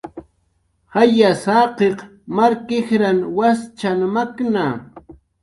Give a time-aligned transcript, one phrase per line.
[0.95, 1.97] Jayas jaqiq
[2.35, 4.65] mark ijrna waschan makna